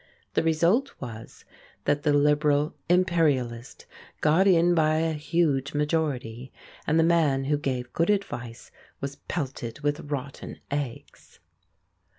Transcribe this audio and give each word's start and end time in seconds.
The 0.33 0.41
result 0.41 0.99
was 0.99 1.45
that 1.85 2.01
the 2.01 2.11
Liberal 2.11 2.73
Imperialist 2.89 3.85
got 4.19 4.47
in 4.47 4.73
by 4.73 4.95
a 4.95 5.13
huge 5.13 5.75
majority, 5.75 6.51
and 6.87 6.97
the 6.97 7.03
man 7.03 7.43
who 7.43 7.57
gave 7.59 7.93
good 7.93 8.09
advice 8.09 8.71
was 8.99 9.17
pelted 9.17 9.81
with 9.81 9.99
rotten 10.09 10.59
eggs. 10.71 11.39